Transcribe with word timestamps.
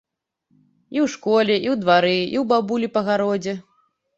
І 0.95 1.01
ў 1.05 1.11
школе, 1.17 1.53
і 1.65 1.71
ў 1.73 1.77
двары, 1.83 2.17
і 2.17 2.25
ў 2.25 2.43
бабулі 2.53 2.87
па 2.97 3.07
гародзе. 3.11 3.53